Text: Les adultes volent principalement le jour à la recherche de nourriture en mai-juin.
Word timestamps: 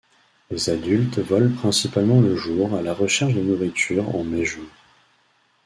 Les 0.49 0.71
adultes 0.71 1.19
volent 1.19 1.53
principalement 1.55 2.21
le 2.21 2.35
jour 2.35 2.73
à 2.73 2.81
la 2.81 2.91
recherche 2.91 3.35
de 3.35 3.41
nourriture 3.41 4.15
en 4.15 4.23
mai-juin. 4.23 4.65